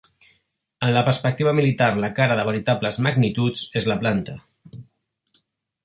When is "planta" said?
4.05-4.39